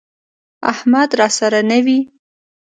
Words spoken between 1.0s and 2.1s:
راسره نه وي،